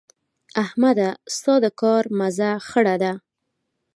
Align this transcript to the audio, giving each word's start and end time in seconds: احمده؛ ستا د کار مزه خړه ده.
احمده؛ 0.63 1.09
ستا 1.35 1.53
د 1.63 1.65
کار 1.81 2.03
مزه 2.19 2.49
خړه 2.67 2.95
ده. 3.03 3.13